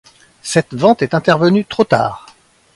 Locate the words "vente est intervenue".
0.73-1.63